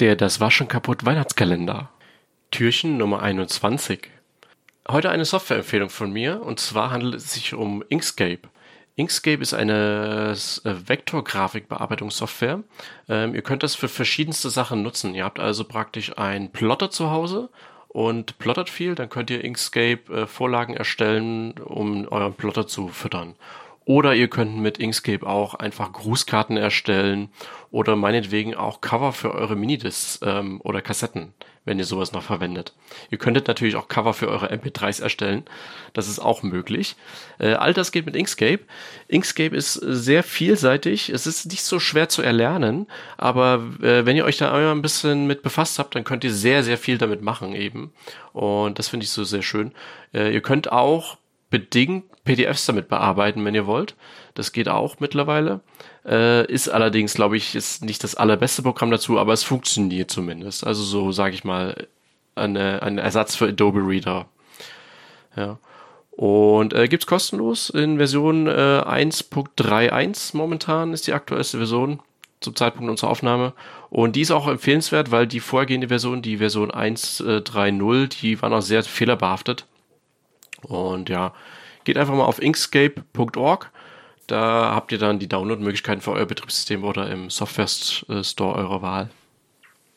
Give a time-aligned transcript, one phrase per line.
[0.00, 1.90] Der Das Waschen kaputt Weihnachtskalender.
[2.52, 4.08] Türchen Nummer 21.
[4.88, 8.42] Heute eine Softwareempfehlung von mir und zwar handelt es sich um Inkscape.
[8.94, 12.62] Inkscape ist eine äh, Vektorgrafikbearbeitungssoftware.
[13.08, 15.16] Ähm, ihr könnt das für verschiedenste Sachen nutzen.
[15.16, 17.50] Ihr habt also praktisch einen Plotter zu Hause
[17.88, 23.34] und plottert viel, dann könnt ihr Inkscape äh, Vorlagen erstellen, um euren Plotter zu füttern.
[23.88, 27.30] Oder ihr könnt mit Inkscape auch einfach Grußkarten erstellen
[27.70, 31.32] oder meinetwegen auch Cover für eure Minidiscs ähm, oder Kassetten,
[31.64, 32.74] wenn ihr sowas noch verwendet.
[33.10, 35.44] Ihr könntet natürlich auch Cover für eure MP3s erstellen.
[35.94, 36.96] Das ist auch möglich.
[37.38, 38.60] Äh, all das geht mit Inkscape.
[39.08, 41.08] Inkscape ist sehr vielseitig.
[41.08, 44.82] Es ist nicht so schwer zu erlernen, aber äh, wenn ihr euch da einmal ein
[44.82, 47.94] bisschen mit befasst habt, dann könnt ihr sehr, sehr viel damit machen eben.
[48.34, 49.72] Und das finde ich so sehr schön.
[50.12, 51.16] Äh, ihr könnt auch
[51.50, 53.94] bedingt PDFs damit bearbeiten, wenn ihr wollt.
[54.34, 55.60] Das geht auch mittlerweile.
[56.04, 60.66] Äh, ist allerdings, glaube ich, ist nicht das allerbeste Programm dazu, aber es funktioniert zumindest.
[60.66, 61.88] Also so, sage ich mal,
[62.34, 64.26] eine, ein Ersatz für Adobe Reader.
[65.36, 65.58] Ja.
[66.10, 72.00] Und äh, gibt kostenlos in Version äh, 1.31 momentan ist die aktuellste Version
[72.40, 73.52] zum Zeitpunkt unserer Aufnahme.
[73.90, 78.62] Und die ist auch empfehlenswert, weil die vorhergehende Version, die Version 1.3.0, die war noch
[78.62, 79.66] sehr fehlerbehaftet.
[80.62, 81.32] Und ja,
[81.84, 83.70] geht einfach mal auf inkscape.org.
[84.26, 89.10] Da habt ihr dann die Download-Möglichkeiten für euer Betriebssystem oder im Software Store eurer Wahl.